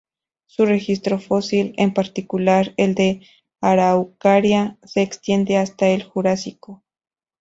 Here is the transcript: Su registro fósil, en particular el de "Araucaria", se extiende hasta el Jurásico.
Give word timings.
Su 0.47 0.65
registro 0.65 1.19
fósil, 1.19 1.75
en 1.77 1.93
particular 1.93 2.73
el 2.77 2.95
de 2.95 3.21
"Araucaria", 3.61 4.79
se 4.81 5.03
extiende 5.03 5.57
hasta 5.57 5.89
el 5.89 6.01
Jurásico. 6.03 6.83